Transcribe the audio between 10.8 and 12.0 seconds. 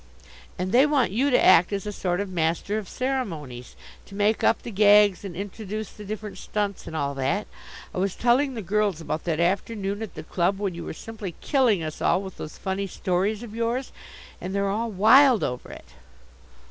were simply killing